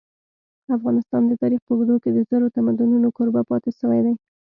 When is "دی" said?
4.05-4.13